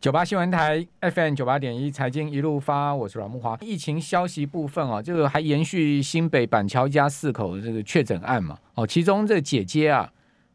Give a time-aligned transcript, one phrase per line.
[0.00, 3.54] 九八新闻台 FM 九八点一财经一路发，我是阮慕华。
[3.60, 8.56] 疫情消息部分啊，这个还延续新北板桥一家四口的这个确诊案嘛。
[8.76, 10.10] 哦，其中这个姐姐啊，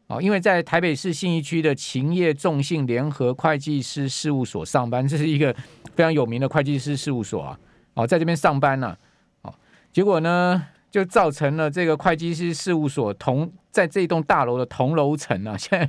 [0.08, 5.54] 哦，因为在台北市信义区的勤业众信联合会计师事务所上班， 这是一个
[5.94, 7.56] 非常有名的会计师事务所啊。
[7.94, 8.96] 哦，在这边上班呢，
[9.42, 9.54] 哦，
[9.92, 10.60] 结果呢，
[10.90, 15.88] 就造成了这个会计师事务所同在这栋大楼的同楼层啊，现在。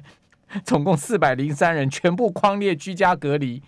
[0.64, 3.62] 总共四百零三人全部框列居家隔离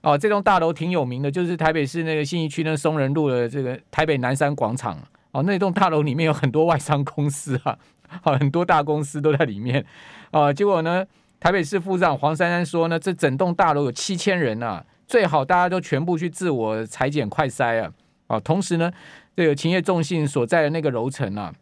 [0.00, 4.98] 哦，这栋大楼挺有名的，就是台北市那个信义区那松仁路的这个台北南山广场
[5.32, 7.78] 哦，那栋大楼里面有很多外商公司啊，
[8.22, 9.84] 好，很多大公司都在里面
[10.30, 10.52] 啊。
[10.52, 11.04] 结果呢，
[11.40, 17.92] 台北市副市长黄珊珊说呢，这整栋大楼有七千人啊，最好大家都全部去自我裁剪快筛啊。
[18.26, 18.90] 啊，同时呢，
[19.36, 21.54] 这个勤业众信所在的那个楼层啊，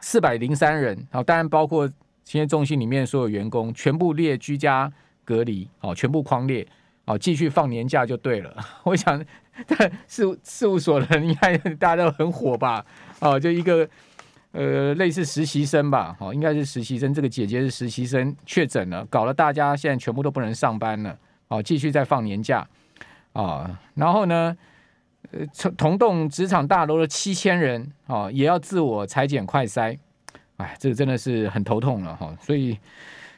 [0.00, 1.90] 四百零三人啊，当然包括。
[2.24, 4.90] 勤业中心里面所有员工全部列居家
[5.24, 6.66] 隔离，哦，全部框列，
[7.04, 8.56] 哦，继续放年假就对了。
[8.82, 9.22] 我想，
[10.08, 12.84] 事务事务所的人应该大家都很火吧？
[13.20, 13.88] 哦，就一个
[14.52, 17.12] 呃类似实习生吧，哦，应该是实习生。
[17.12, 21.16] 这个姐姐是实习生确诊了，搞得大家现在全部都不能上班了，
[21.48, 22.66] 哦，继续再放年假，
[23.34, 24.56] 啊，然后呢，
[25.30, 29.98] 呃，同栋职场大楼的七千人，哦，也要自我裁剪快筛。
[30.64, 32.78] 哎，这个真的是很头痛了哈，所以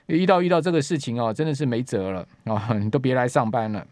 [0.06, 3.84] 遇到遇到这个事情哦，真的是没辙了啊，你都别来上班了。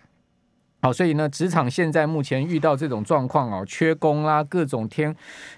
[0.81, 5.13] 好，所以呢，职场现在目前遇到这种状况哦，缺工啊，各种天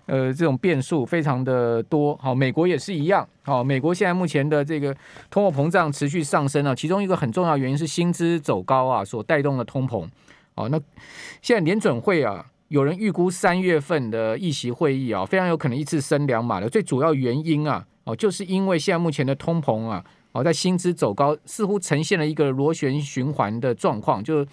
[0.06, 2.16] 呃这种变数非常的多。
[2.16, 3.28] 好，美国也是一样。
[3.42, 4.96] 好，美国现在目前的这个
[5.28, 10.08] 通货膨胀持续上升啊，其中一个很重要原因是薪资走高啊所带动的通膨。
[10.54, 10.80] 好，那
[11.42, 12.46] 现在联准会啊。
[12.68, 16.68] 有人预估三月份的议息会议啊，非常有可能一次升两码的。
[16.68, 24.48] 最主要原因啊，哦，就是因为现在目前的通膨啊，哦，在薪资走高，似乎呈现了一个螺旋循环的状况，就是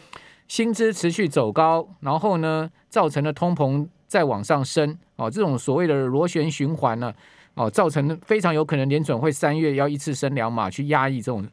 [0.47, 7.11] 薪资持续走高，然后呢，造成了通膨再往上升，哦，这种所谓的螺旋循环呢，
[7.55, 11.43] 哦，造成非常有可能联准会三月要一次升两码去压抑这种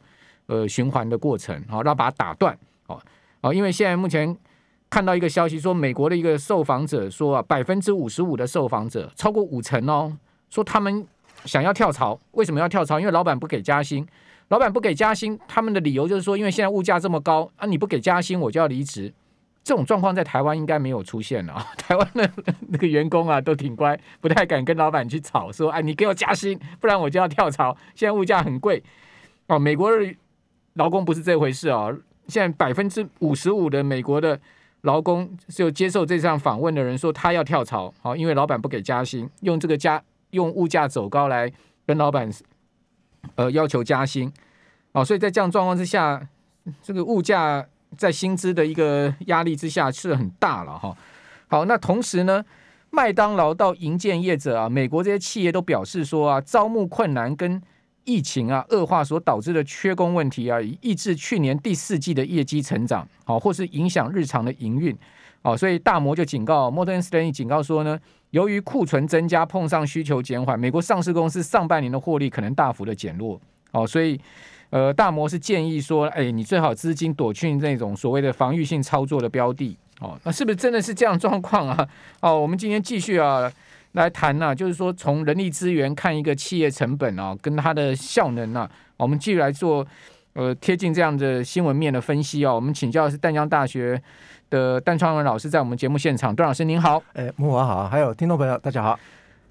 [0.44, 2.54] 呃循环的过程，好，然后把它打断，
[2.86, 3.00] 哦，
[3.40, 4.36] 哦，因为现在目前。
[4.90, 10.12] 看到一个消息说，美国的一个受访者说啊，百分之五十五的受访者，超过五成哦，
[10.50, 11.06] 说他们
[11.44, 12.18] 想要跳槽。
[12.32, 12.98] 为什么要跳槽？
[12.98, 14.04] 因为老板不给加薪。
[14.48, 19.14] 老板不给加薪，他们的理由就是说，因为现在物价这么高啊，你不给加薪，我就要离职。
[19.62, 21.64] 这种状况在台湾应该没有出现了啊。
[21.78, 22.28] 台湾的
[22.66, 27.76] 那个员工啊，都挺乖，不太敢跟老板去吵，说哎，你给我加薪，不然我就要跳槽。
[27.94, 28.82] 现在物价很贵
[29.46, 30.12] 哦，美国的
[30.72, 31.96] 劳工不是这回事啊。
[32.26, 34.40] 现在百分之五十五的美国的。
[34.82, 41.52] 劳工就接受这项访问的人说，他要跳槽，好，因为老板不给加薪，用这个加用物价走高来
[41.86, 42.30] 跟老板
[43.34, 44.32] 呃要求加薪，
[44.92, 46.26] 哦，所以在这样状况之下，
[46.82, 50.96] 这个物价在薪资的一个压力之下是很大了哈。
[51.48, 52.44] 好，那同时呢，
[52.90, 57.62] 麦当劳到营建业者啊，美国这些企业都表示说啊，招募困难跟。
[58.10, 64.96] 疫情啊恶化所导致的缺工问题啊，抑制去年第四季的业绩成长，好，或是影响日常的营运，
[65.42, 67.96] 哦，所以大摩就警告，摩根士丹利警告说呢，
[68.30, 74.20] 由于库存增加，碰上需求减缓，美国上市公司上半年的获利可能大幅的减弱，哦，所以
[74.70, 81.88] 呃，大摩是建议说，哎，你最好资金躲去那种所谓的防御性操作的标的，哦，那是不是真的是这样状况啊？
[82.20, 83.52] 哦，我们今天继续啊。
[83.92, 89.86] 来谈呐、就是说从人力资源看一个企业成本啊，跟它的效能啊，我们继续来做
[90.34, 92.54] 呃贴近这样的新闻面的分析哦。
[92.54, 94.00] 我们请教的是淡江大学
[94.48, 98.98] 的段昌文老师，在我们节目现场，段老师您好，哎，木华好，还有听众朋友大家好。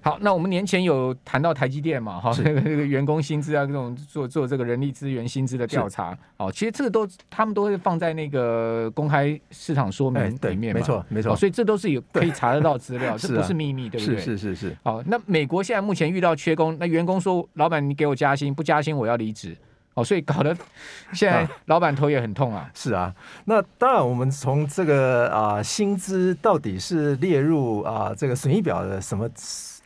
[0.01, 14.17] 好，那我们年前有谈到台积电嘛，哈，那个那个员工薪资啊，这种做做这个人力资源薪资的调查，哦，其实这个都他们都会放在那个公开市场说明里面嘛，没错没错，所以这都是有可以查得到资料， 这不是秘密，对不对？
[14.17, 14.77] 是是是是。
[14.83, 19.53] 好，那美国现在目前遇到缺工，那员工说，老板你给我加薪，不加薪我要离职，
[19.95, 20.55] 哦，所以搞得
[21.11, 22.71] 现在老板头也很痛啊。
[22.73, 29.29] 是啊，那当然我们从这个啊薪资到底是列入啊这个损益表的什么？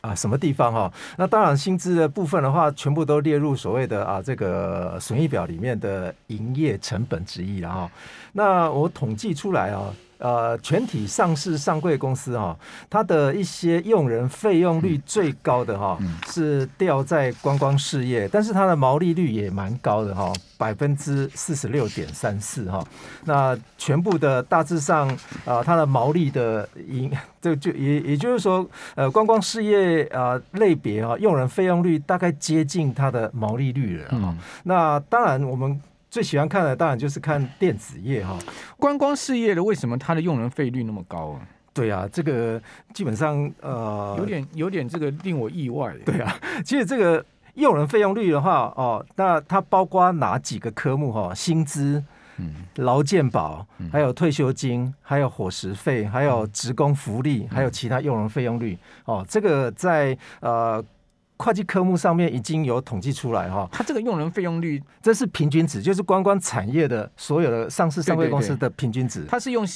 [0.04, 0.92] 啊，什么地方哈、哦？
[1.16, 7.90] 那当然，薪资的部分的话，全部都列入所谓的啊这个损益表里面的营业成本之一了哈。
[8.32, 9.84] 那我统计出来啊、
[10.24, 12.56] 呃，全体上市上柜公司哈、哦，
[12.88, 15.98] 它的一些用人费用率最高的哈、哦，
[16.32, 22.82] 是掉在观光事业，但是它的毛利率也蛮高的哈、哦，百分之四十六点三四哈。
[23.26, 25.06] 那全部的大致上
[25.44, 27.12] 啊、呃，它的毛利的盈，
[27.42, 34.08] 这 就也也就是说，呃，观光事业啊、呃、类别啊，用人费用率大概接近它的毛利率了。
[34.12, 35.78] 嗯，那当然我们。
[36.14, 38.38] 最喜欢看的当然就是看电子业哈。
[38.76, 41.40] 观光事业的为什么它的用人费率那么高啊？
[41.72, 42.62] 对啊，这个
[42.92, 45.92] 基本上呃，有点有点这个令我意外。
[46.06, 51.34] 对啊， 其实这个用人费用率的话哦，那它包括哪几个科目哈？
[51.34, 52.00] 薪资。
[52.36, 58.76] 嗯，劳健保，还有退休金，还有伙食费，还有职工福利，还有其他用人费用率。
[59.04, 60.84] 哦，这个在呃
[61.44, 63.68] 会计科目上面已经有统计出来哈。
[63.70, 69.24] 它这个用人费用率，这是平均值，就是观光产业的所有的上市上柜公司的平均值。
[69.28, 69.66] 它是用。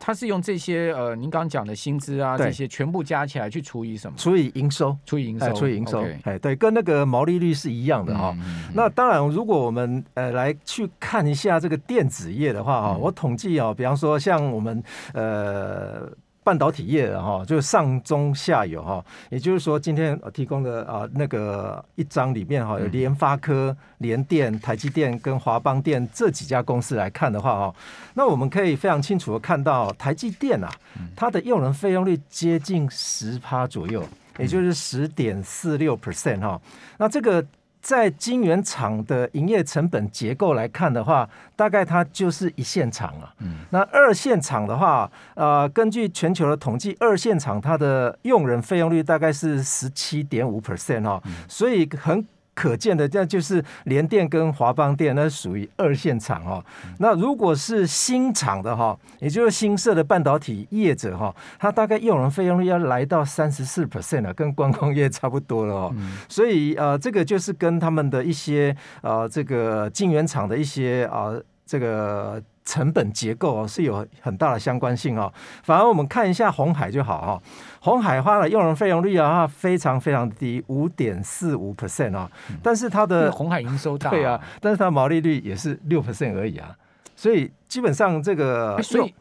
[0.00, 4.16] 它是用这些呃，您刚刚讲的薪资啊，这些全部加起来去除以什么？
[4.16, 6.06] 除以营收，除以营收，除以营收。
[6.22, 8.32] 哎，对，跟那个毛利率是一样的哈。
[8.72, 14.80] 那当然，如果我们呃来去看一下这个电子业的话哈，我统计啊，比方说像我们
[15.14, 16.08] 呃。
[16.48, 27.74] 半导体业的哈，就是上中下游哈，也就是说，今天提供的啊那个一张里面哈，有联发科、联电、台积电跟华邦电这几家公司来看的话哈，
[28.14, 30.70] 那我们可以非常清楚的看到，台积电啊，
[31.14, 34.02] 它的用人费用率接近十趴左右，
[34.38, 36.58] 也就是十点四六 percent 哈，
[36.96, 37.44] 那这个。
[37.80, 43.32] 在晶圆厂的营业成本结构来看的话，大概它就是一线厂啊。
[43.40, 52.26] 嗯，那二线厂的话，呃，根据全球的统计，二线厂它的用人费用率大概是十七点五 percent 啊，所以很。
[52.58, 56.64] 可见的，这就是联电跟华邦电，那属于二线厂哦。
[56.98, 65.94] 那如果是新厂的哈，也就是新设的半导体业者哈，它大概用人费用率要来到三十四 percent 了，跟观光业差不多了哦。
[66.28, 72.42] 所以呃，这个就是跟他们的一些呃，这个晶圆厂的一些啊、呃，这个。
[72.68, 75.32] 成本结构哦是有很大的相关性哦，
[75.62, 77.42] 反而我们看一下红海就好哈，
[77.80, 82.30] 鸿海花的用人费用率啊非常非常低，五点四五 percent 啊，
[82.62, 86.74] 但是它的红海营收大，对啊，但是它毛利率也是六 percent 而已啊，
[87.14, 89.14] 所以基本上这个所以。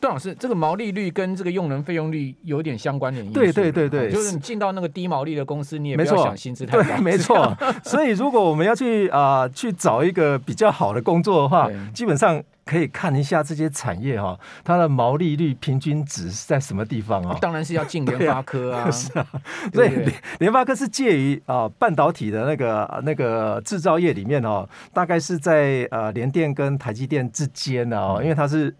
[0.00, 3.26] 段老师，这个毛利率跟这个用人费用率有点相关联。
[3.32, 6.82] 对对对对，就是你进到那个低毛利的公司，你也不要想薪资太高。
[6.82, 7.56] 对，没错。
[7.82, 17.36] 所以如果我们要去啊、呃、去找一个比较好的工作的话，基本上可以看一下这些产业哈，它的毛利率平均值是在什么地方啊？
[17.40, 18.82] 当然是要进联发科啊。
[18.82, 19.26] 啊 是啊，
[19.72, 19.90] 所以
[20.38, 28.74] 联发科是介于啊半导体的那个那个制造业里面哦，大概是在呃联电跟台积电之间的哦，因为它是。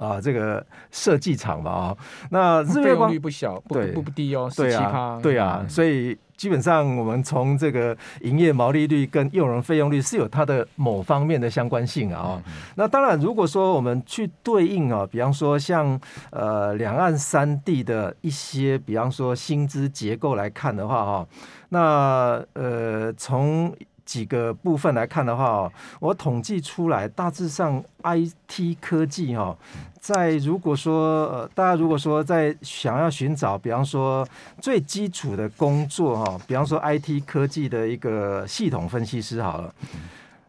[0.00, 1.96] 啊，这个设计厂嘛，啊，
[2.30, 12.42] 那日月光率不小，不不不低哦，对啊，对啊，所以基本上我们从这个营业毛利率跟用人费用率是有它的某方面的相关性啊。
[12.76, 16.00] 那当然，如果说我们去对应啊，比方说像
[16.30, 21.28] 呃两岸三地的一些，比方说薪资结构来看的话，哈，
[21.68, 23.70] 那呃从。
[24.10, 29.56] 几个部分来看的话哦，我统计出来，大致上 IT 科技哈，
[30.00, 34.26] 在如果说呃，大家如果说在想要寻找，比方说
[34.60, 39.72] 最基础的工作哈，比方说 IT 科技的一个系统分析师好了，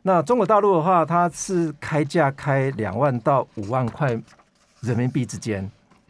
[0.02, 4.20] 那中国大陆的话，它是开价开两万到五万块
[4.80, 5.70] 人民币之间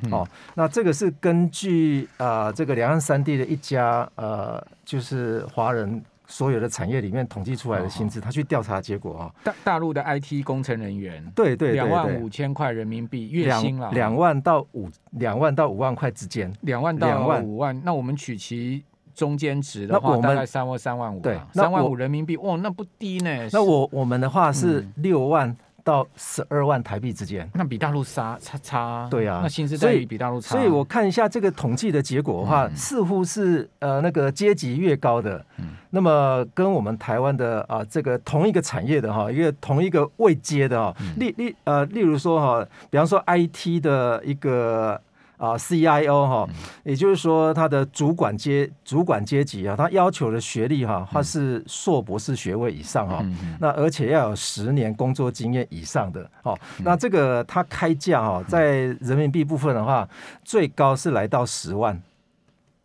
[0.10, 0.26] 哦，
[0.56, 6.02] 那这个是根据啊这个两岸三地的一家呃，就是华人。
[6.32, 18.82] 所有的产业里面统计出来的薪资，他去调查结果啊，大大陆的 IT 工程人员，对对，两万五千块人民币月薪了，两万到五两万到五万块之间，两万到五万，那我们取其
[19.14, 23.50] 中间值的话，大概三万三万五，对，三万五人民币，哇，那不低呢。
[23.52, 25.56] 那我我们的话是六万。
[25.84, 30.56] 到十二万台币之间，那比大陆差差差，对啊，那薪资待遇比大陆差。
[30.56, 45.00] 所以我看一下这个统计的结果的话，嗯、似乎是呃那个阶级越高的，嗯、那么跟我们台湾的啊、呃、这个同一个产业的哈，一个同一个位阶的哈，嗯、例例呃例如说哈，比方说 IT 的一个。
[45.42, 46.48] 啊，CIO 哈，
[46.84, 53.26] 也就是说，他的主管阶主管阶级啊，他要求的学历哈，他是硕博士学位以上哈，
[53.60, 56.56] 那而且要有十年工作经验以上的哦。
[56.84, 58.72] 那这个他开价哈，在
[59.02, 60.08] 人民币部分的话，
[60.44, 62.00] 最高是来到十万，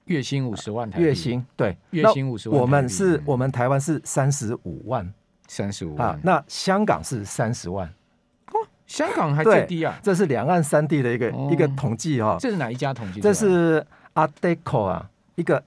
[0.07, 1.05] 月薪五十万台币。
[1.05, 2.59] 月薪对，月薪五十万。
[2.59, 5.13] 我们是我们台湾是三十五万，
[5.47, 6.19] 三十五万啊。
[6.23, 7.93] 那香港是三十万。
[8.87, 9.99] 香港还最低啊！
[10.03, 12.37] 这是两岸三地的一个、哦、一个统计哈、哦。
[12.39, 13.21] 这是哪一家统计？
[13.21, 15.63] 这是 Adecco 啊，一个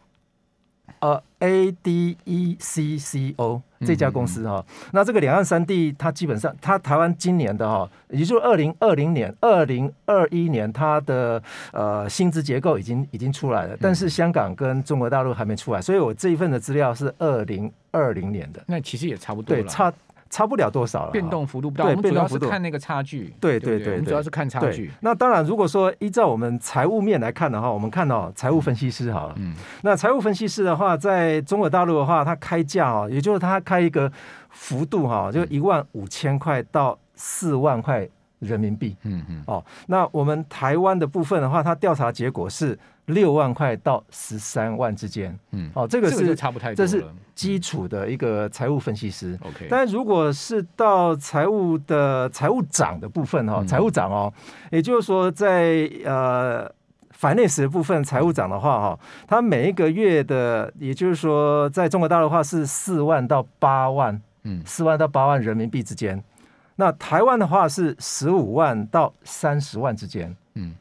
[0.99, 4.65] 呃 A D E C C O 这家公司哈、哦。
[4.67, 18.63] 嗯、那这个两岸三地，它基本上，它台湾今年的哈、哦，也就是二零二零年、二零二一年，它的呃薪资结构已经已经出来了，但是香港跟中国大陆还没出来，所以我这一份的资料是二零二零年的。
[18.67, 19.93] 那其实也差不多，对，差。
[20.29, 21.85] 差不了多少了，变动幅度不大。
[21.85, 23.33] 对，我们主要是看那个差距。
[23.39, 24.91] 对对对，对，我们主要是看差距。
[25.01, 34.11] 那当然，如果说依照我们财务面来看的话，我们看到财务分析师好了，嗯，那财务分析师的话，在中国大陆的话，他开价哦，也就是他开一个
[34.49, 38.07] 幅度哈，就一万五千块到四万块
[38.39, 42.77] 人民币，嗯嗯，哦，那我们台湾的部分的话，它调查结果是。
[43.09, 47.03] 六万块到十三万之间，嗯，哦，这个是这个差不太多，这是
[47.33, 49.35] 基础的一个财务分析师。
[49.41, 54.31] OK，但如果是到财务的财务长的部分哈，财务长哦，
[54.69, 56.71] 也就是说在呃
[57.19, 66.23] finance 的部分，财务长的话哈，他每一个月的，也就是说在中国大陆的话是四万到八万，嗯，四万到八万人民币之间。
[66.79, 70.73] 那台湾的话是十五万到三十万之间，嗯。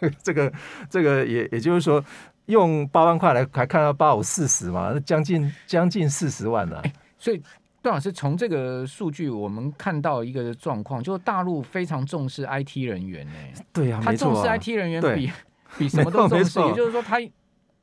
[0.22, 0.52] 这个
[0.88, 2.04] 这个也也就是说，
[2.46, 6.80] 用八万块来还看到八五四十嘛，那将近将近四十万了。
[7.18, 7.42] 所以
[7.82, 13.32] 段老师从这个数据，我们看到一个状况，就是大陆非常重视 IT 人员呢。
[13.72, 15.32] 对呀，他重视 IT 人员比
[15.78, 17.18] 比什么都 重视，也就是说，他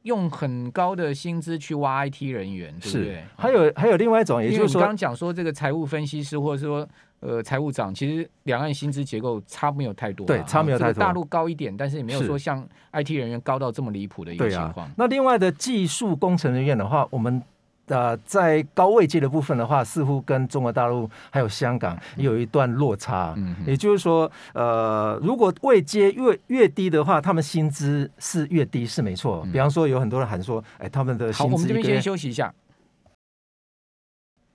[0.03, 3.25] 用很高的薪资去挖 IT 人员，对不对？
[3.35, 6.87] 还有还有另外一种，也就是说，刚刚讲说这个财务分析师，或者说。
[7.21, 10.93] 呃，财务长其实两岸薪资结构差没有太多，对，差没有太多。
[10.93, 14.91] 这个、大陆高一点，但是也没有说像 IT 人员高到这么离谱的一个情况、啊。
[14.97, 17.41] 那另外的技术工程人员的话，我们
[17.87, 23.33] 呃在高位阶的部分的话，似乎跟中国大陆还有香港有一段落差。
[23.37, 29.43] 嗯，也就是说，呃，如果位阶越越低的话，他们薪资是越低，是没错。
[29.51, 31.43] 比方说，有很多人喊说，哎，他们的薪资。
[31.43, 32.53] 好，我们这边先休息一下。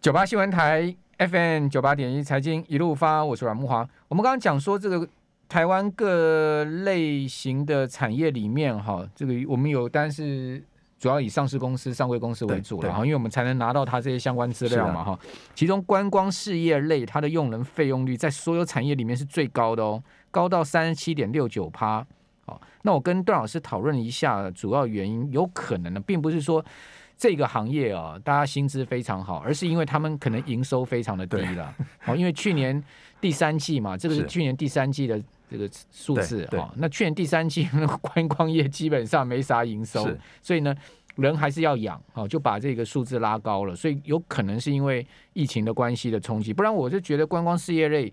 [0.00, 0.95] 九八新闻台。
[1.21, 3.87] FM 九八点一财经一路发，我是阮木华。
[4.09, 5.07] 我们刚刚讲说，这个
[5.50, 10.65] 台湾各类型的产业里面，哈，这个我们有，但是
[10.99, 15.19] 主要以上市公司、上柜公司为主了哈，因为我们才能拿到它这些相关资料嘛哈。
[15.55, 22.03] 其中观光事业类，它的用人费用率在所有产业里面是最高的哦，高到三十七点六九趴。
[22.47, 26.65] 好，那我跟段老师讨论一下，主要原因有可能呢，并不是说。
[27.21, 31.75] 这个行业啊，大家薪资非常好，而是因为他们可能营收非常的低了。
[32.07, 32.83] 哦，因为去年
[33.21, 36.73] 第三季嘛， 这个是去年第三季的这个数字啊。
[36.79, 40.09] 那去年第三季 那个观光业基本上没啥营收，
[40.41, 40.75] 所以呢，
[41.17, 43.77] 人还是要养，哦，就把这个数字拉高了。
[43.77, 48.11] 所以有可能是因为疫情的关系的冲击，不然我就觉得观光事业类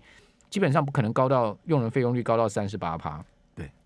[0.50, 3.24] 基本上不可能高到用人费用率高到三十八趴。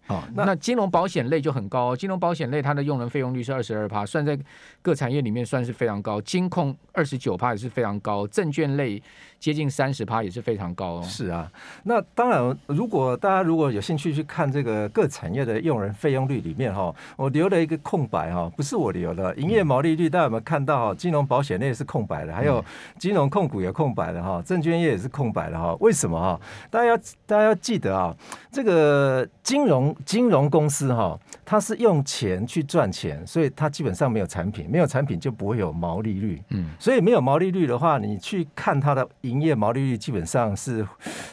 [0.09, 4.39] 哦，那那金融保险类就很高，金融保险类它的用人费用率是二十二趴，算在
[4.83, 6.21] 各产业里面算是非常高。
[6.21, 9.01] 金控二十九趴也是非常高，证券类
[9.43, 11.03] 接近三十趴也是非常高哦。
[11.03, 11.51] 是啊，
[11.83, 20.95] 那当然，如果大家如果有兴趣去看这个各产业的用人费用率里面哈，我留了一个空白哈，不是我留的，营业毛利率大家有没有看到哈？
[20.95, 22.65] 金融保险类是空白的，还有
[23.01, 25.77] 金融控股也空白的哈，证券业也是空白的哈。
[25.81, 26.41] 为什么哈？
[26.71, 26.97] 大家要
[27.27, 28.15] 大家要记得啊，
[28.53, 29.93] 这个金融。
[30.05, 36.43] 金融公司哈，它是用钱去赚钱，所以它基本上没有产品，没有产品就不会有毛利率。
[36.51, 40.87] 嗯，所以没有毛利率的话，你去看它的营营业毛利率，基本上是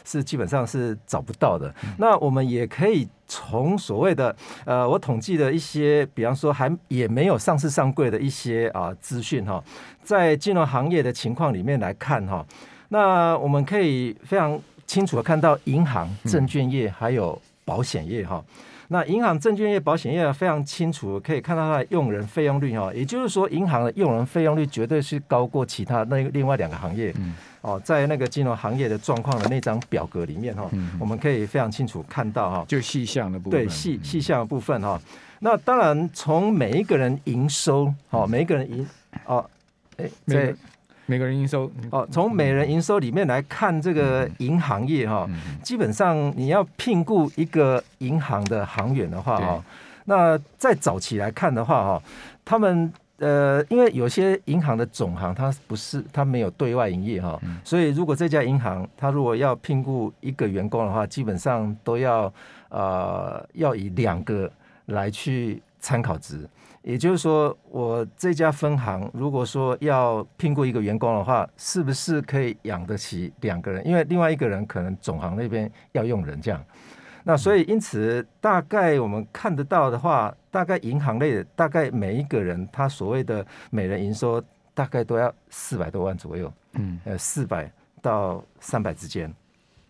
[0.04, 1.72] 是基本上是找不到的。
[1.98, 9.62] 那我们也可以从所谓的呃，我统计的一些，比方说还也没有上市上柜的一些啊资讯哈，
[10.02, 12.44] 在金融行业的情况里面来看哈，
[12.88, 17.40] 那我们可以非常清楚的看到银行、证券业还有。
[17.62, 18.42] 保险业哈，
[18.88, 27.14] 那银行、证券业、保险业非常清楚，可以看到它的用人费用率哈，也就是说，银行的用人费用率绝对是高过其他那另外两个行业。
[27.60, 35.00] 哦，在那个金融行业的状况的那张表格里面哈，我们可以非常清楚看到哈，就细项的部分，对细细项的部分哈。
[35.40, 38.86] 那当然，从每一个人营收，哦，每一个人营，
[39.26, 39.44] 哦，
[39.96, 40.54] 哎，每。
[41.06, 45.28] 每个人营收哦，从每人营收里面来看，这个银行业哈，
[45.60, 49.64] 基本上你要聘雇一个银行的行员的话哈，
[50.04, 52.02] 那在早期来看的话哈，
[52.44, 62.32] 他们呃，因为有些银行的总行它不是它没有对外营业哈，所以如果这家银行它如果要聘雇一个员工的话，基本上都要
[62.70, 64.50] 呃要以两个
[64.86, 66.48] 来去参考值。
[66.82, 73.86] 也就是说，我这家分行如果说要聘雇一个员工的话，是不是可以养得起两个人？
[73.86, 76.64] 因为另外一个人可能总行那边要用人，这样。
[77.24, 84.42] 那所以因此，大概我们看得到的话，大概银行类的，大概每一个人他所谓的每人营收
[84.74, 87.70] 大概都要四百多万左右，嗯，呃，四百
[88.02, 89.32] 到三百之间。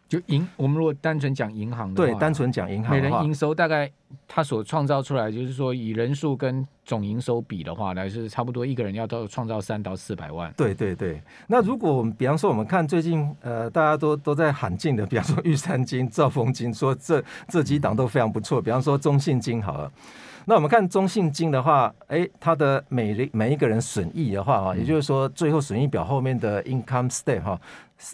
[0.08, 3.88] 就银，我们如果单纯讲银行的话，对，单纯讲银行，每人营收大概
[4.26, 10.52] 他所创造出来，就是说以人数跟总营收比的话，来是差不多一个人要到创造三到四百万。
[10.56, 11.22] 对对对。
[11.46, 18.60] 那如果我们比方说，我们看最近呃大家都都在喊进的，比方说玉山金、兆丰金，说这这几档都非常不错。
[18.60, 19.92] 比方说中信金好了。
[20.50, 27.60] 那我们看中信金的话，哎，它的每每一个人损益的话啊，也就是说最后损益表后面的 income statement 哈，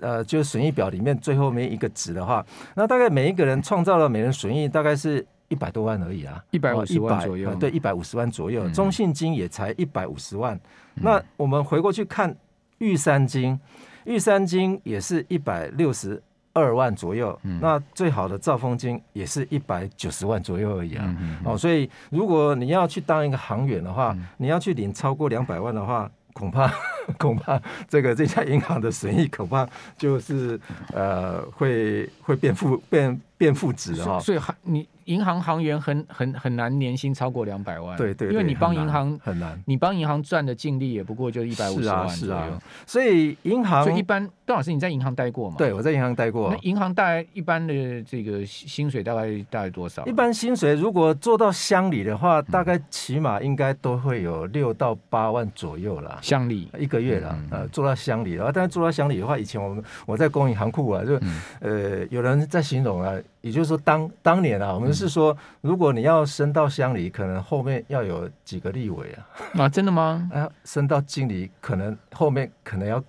[0.03, 8.69] 呃，就是损益表里面最后面一个值的话，那大概每一个人创造了每人损益大概是一百多万而已啊，一百五十万左右，对，一百五十万左右。
[8.69, 10.61] 中信金也才一百五十万。
[10.93, 12.37] 那我们回过去看
[12.77, 13.59] 玉山金，
[14.05, 16.23] 玉山金也是一百六十。
[16.57, 21.17] 二万左右，嗯、那最好的兆丰金也是一百九十万左右而已啊。
[21.45, 26.73] 哦，所以如果你要去当一个行员的话，嗯、你要去领超过两百万的话，恐怕
[27.21, 30.59] 恐怕这个这家银行的损益恐怕就是
[30.95, 34.19] 呃会会变负变变负值的哈。
[34.19, 34.89] 所以还你。
[35.07, 45.57] 银行行员很很很难年薪超过两百万，对，对对，因为你帮银行很难，你帮银行赚的净利也不过就一百五十万左右，啊啊，所以银行，所以一般段老师你在银行待过吗？
[45.59, 46.51] 对，我在银行待过。
[46.51, 50.05] 那银行大概一般的这个薪水大概大概多少？
[50.07, 56.19] 一般薪水如果做到乡里的话，大概起码应该都会有六到八万左右啦。
[56.21, 61.19] 乡里一个月啦，呃，做到乡里的话，但是做到乡里的话，以前我们我在公营行库啊，就
[61.61, 63.15] 呃有人在形容啊。
[63.47, 69.23] 也就是说当，当当年啊，我们是说，如果你要升到乡里，可能后面要有几个立委啊。
[69.63, 70.29] 啊，真的吗？
[70.35, 73.01] 啊，升到经理，可能后面可能要，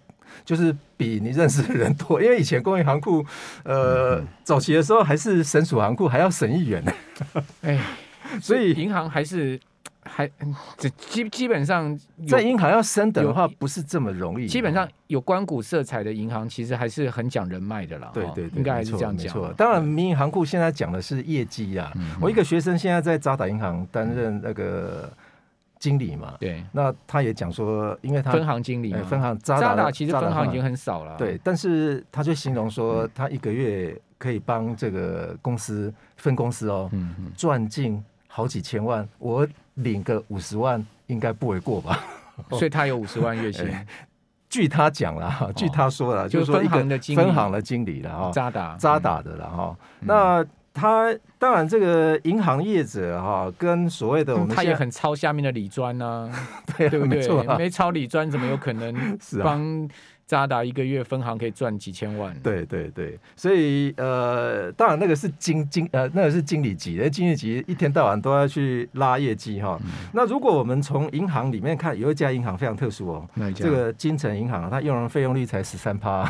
[0.45, 3.25] 就是比你认识的人多，因为以前公营行库，
[3.63, 6.93] 呃，嗯、早期的时候还是省属行库，还要省议员呢。
[7.61, 7.79] 哎，
[8.39, 9.59] 所以银行还是。
[10.07, 10.29] 还
[10.77, 11.97] 这基基本上
[12.27, 14.47] 在银行要升等的话，不是这么容易。
[14.47, 18.09] 基本上有关谷色彩的银行，其实还是很讲人脉的啦。
[18.13, 19.53] 对对，应该还是这样讲。
[19.55, 21.91] 当然，民营行库现在讲的是业绩呀。
[22.21, 25.11] 我一个学生现在在渣打银行担任那个
[25.77, 26.35] 经理嘛。
[26.39, 26.63] 对。
[26.71, 31.15] 那他也讲说，因为他分行经理，分行渣打其实分行已经很少了。
[31.17, 36.89] 对，但是他就形容说，他一个月可以帮这个公司分公司哦，
[37.35, 38.03] 赚进
[38.37, 39.07] 好几千万。
[39.17, 39.47] 我。
[39.77, 42.03] 领个五十万应该不为过吧？
[42.57, 43.63] 所以他有五十万月薪。
[44.49, 46.79] 据他讲了，据他说了，就是说一个
[47.15, 49.77] 分行的经理了哈，渣打渣打的了哈。
[49.99, 56.31] 那他当然这个银行业者哈，跟所谓的我们他也很抄下面的理专 呢，
[56.75, 57.27] 对不对？
[57.55, 59.87] 没操理专怎么有可能帮？
[60.27, 69.79] 渣打一个月分行可以赚几千万，对对对，所以呃，当然那个是经经呃，那个是经理级那，经理级一天到晚都要去拉业绩哈。
[69.85, 76.29] 嗯、那如果我们从银行里面看，有一家银行非常特殊哦，这个金城银行，它用人费用率才十三趴。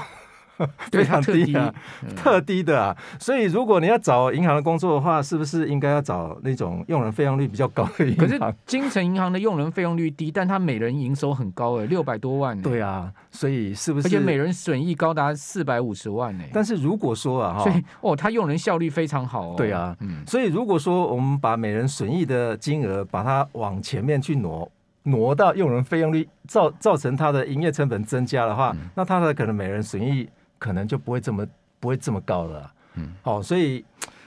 [0.92, 1.74] 非常低啊，
[2.16, 8.28] 特低的啊，所以如果你要找银行的工作的话，是不是应该要找那种用人费用率比较高的银行？
[8.28, 12.60] 可是金城银行的用人费用率低，但它每人营收很高哎，六百多万。
[12.62, 14.08] 对啊，所以是不是？
[14.08, 16.44] 而且每人损益高达四百五十万呢？
[16.54, 19.54] 但是如果说啊，所以哦，它用人效率非常好哦。
[19.58, 24.70] 对啊，嗯，所以如果说我们把每人损益的金额把它往前面去挪，
[25.04, 30.28] 挪到用人费用率造造成它的营业成本增加的话，嗯、那它的可能每人损益。
[30.58, 31.46] 可能就不会这么
[31.80, 33.84] 不会这么高了，嗯，好，所以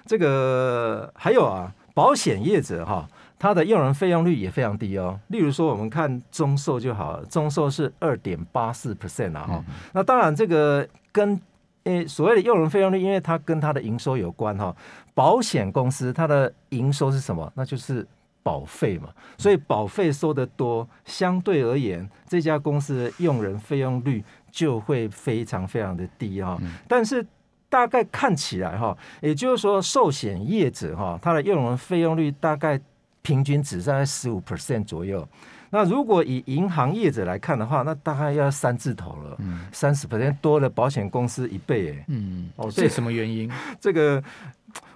[0.07, 5.19] 这个还有啊，保险业者哈，他的用人费用率也非常低哦。
[5.29, 9.65] 例如说，我们看中寿就好了，中寿是二点八四 percent 啊，哈。
[9.93, 11.41] 那当然，这个跟
[11.85, 14.75] 诶所谓的用人费用率，因为它跟它的营收有关哈。
[15.15, 17.51] 保险公司它的营收是什么？
[17.55, 18.07] 那就是
[18.43, 19.09] 保费嘛。
[19.37, 24.23] 所以保费收得多，相对而言，这家公司的用人费用率。
[24.51, 26.59] 就会非常非常的低哈，
[26.89, 27.25] 但是
[27.69, 32.81] 大概看起来哈，也就是说寿险业者哈，它的用人费用率大概
[33.23, 35.27] 平均只在十五 percent 左右。
[35.73, 39.39] 那如果以银行业者来看的话，那大概要三字头了，
[39.71, 43.49] 三十 percent 多了保险公司一倍哎，嗯，哦，这是什么原因？
[43.81, 44.21] 这个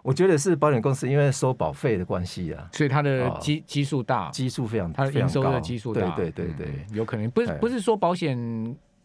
[0.03, 7.31] 我觉得是保险公司因为收保费的关系啊，所以它的基基数大，基数非常，它的营收的基数大，对对对对，有可能。
[7.31, 8.37] 不是不是说保险。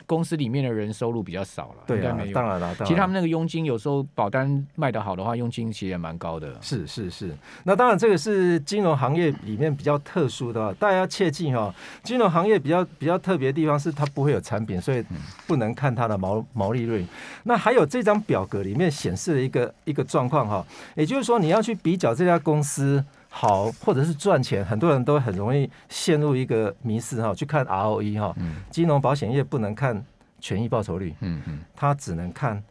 [0.10, 6.58] 公司里面的人收入比较少了，对啊，当然了，其实他们那个佣金有时候保单卖得好的话，佣金其实也蛮高的。
[6.62, 7.32] 是是是，
[7.63, 11.72] 那当然这个是金融行业里面比较特殊的，大家要切记哈。
[12.02, 15.06] 金融行业比较比较特别的地方是它不会有产品，所以
[15.45, 17.08] 不能看它的毛毛利润。
[17.43, 23.06] 那还有这张表格里面显示的一个一个状况哈，也就是说你要去比较这家公司。
[23.30, 28.36] 好，或者是赚钱，很多人都很容易陷入一个迷思哈，去看 ROE 哈，
[28.72, 30.04] 金融保险业不能看
[30.39, 32.62] 权益报酬率，嗯嗯，它只能看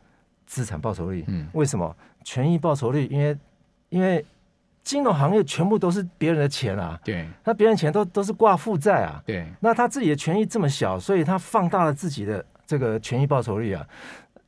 [0.47, 1.97] 资产报酬率，嗯，为什么？
[2.25, 3.07] 权益报酬率？
[3.07, 3.39] 因为
[3.89, 4.25] 因为
[4.83, 13.87] 金融行业全部都是别人的钱啊，对，那别人钱都都是挂负债啊，对，那他自己的权益这么小，所以他放大了自己的这个权益报酬率啊。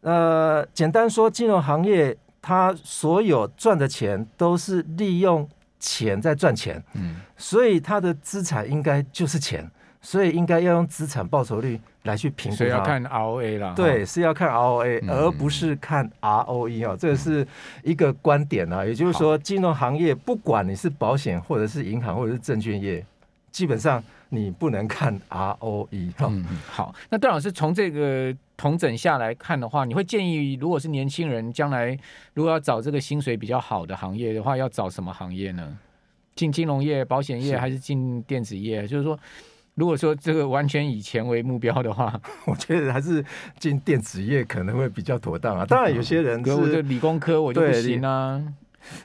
[0.02, 5.46] 呃，简单说，金融行业它所有赚的钱都是利用
[5.80, 9.68] 钱在赚钱，嗯，所以它的资产应该就是钱，
[10.00, 12.58] 所以应该要用资产报酬率来去评估它。
[12.58, 17.44] 所以要看 ROA 啦，对，是要看 ROA，而不是看 ROE 哦，这个是
[17.82, 18.84] 一个观点啊。
[18.84, 23.04] 也就是说，金融行业不管你是保险或者是银行或者是证券业，
[23.50, 24.00] 基本上。
[24.32, 26.28] 你不能看 ROE 哈。
[26.30, 31.98] 嗯，好，那段老师从这个统整下来看的话，你会建议，如果是年轻人将来
[32.34, 35.78] 如果要找这个薪水比较好的行业的话，要找什么行业呢？
[36.34, 38.86] 进金融业、保险业，还是进电子业？
[38.86, 39.18] 就是说，
[39.76, 43.24] 如果说这个完全以钱为目标的话， 我觉得还是
[43.58, 45.64] 进电子业可能会比比较妥当啊。
[45.68, 48.42] 当然，有些人是，我理工科我就不行啊。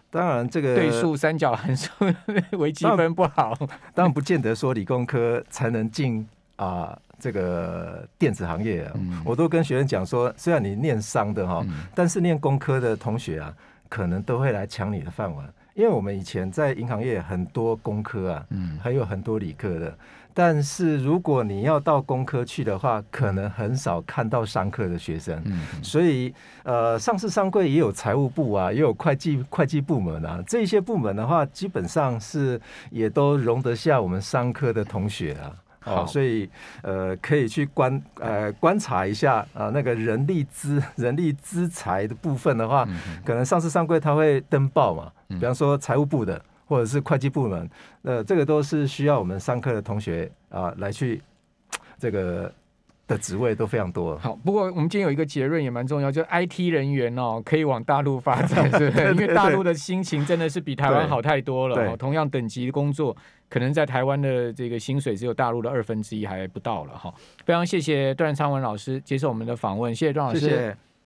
[0.10, 1.90] 当然，这个对数、三角函数、
[2.60, 3.54] 微积分不好。
[3.94, 8.92] 当然，不见得说理工科才能进啊、呃、这个电子行业啊。
[8.96, 13.54] 嗯、我都跟学生讲说，虽然你念商的哈，嗯、但是念工科的同学啊，
[13.90, 15.48] 可能都会来抢你的饭碗。
[15.74, 19.94] 因为我们以前在银行业很多工科啊，嗯，还有很多理科的。
[20.34, 25.42] 但是如果你要到工科去的话，可能很少看到商科的学生。
[25.46, 35.56] 嗯，所以呃，上市商柜也有财务部啊，也有会计会计部门啊，这些部门的话，基本上是也都容得下我们商科的同学啊。
[35.86, 36.50] 好，所以
[36.82, 42.86] 呃，可以去观呃观察一下啊，那个人力资 人力资财的部分的话，
[43.24, 46.42] 可能上市上柜它会登报嘛，比方说财务部的。
[46.68, 47.70] 或者是会计部门，
[48.02, 51.22] 呃，这个都是需要我们上课的同学啊来去
[52.00, 52.52] 这个
[53.08, 54.18] 的职位都非常多。
[54.18, 59.12] 好，不过我们今天有一个结论也蛮重要，就 IT 人员哦可以往大陆发展， 对不对？
[59.12, 61.92] 因为大陆的心情真的是比台湾好太多了。
[61.92, 63.16] 哦，同样等级的工作，
[63.50, 67.14] 可能在台湾的这个薪水只有大陆的二分之一还不到了哈。
[67.46, 70.76] 非常谢谢段昌文老师接受我们的访问，谢谢段老师。